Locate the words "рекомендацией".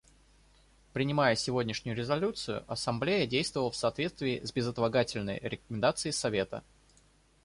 5.43-6.11